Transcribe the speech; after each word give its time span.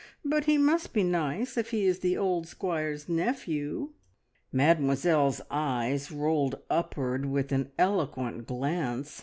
But 0.25 0.45
he 0.45 0.57
must 0.57 0.93
be 0.93 1.03
nice, 1.03 1.57
if 1.57 1.69
he 1.69 1.85
is 1.85 1.99
the 1.99 2.17
old 2.17 2.47
squire's 2.47 3.07
nephew." 3.07 3.89
Mademoiselle's 4.51 5.41
eyes 5.51 6.11
rolled 6.11 6.55
upward 6.71 7.27
with 7.27 7.51
an 7.51 7.71
eloquent 7.77 8.47
glance. 8.47 9.19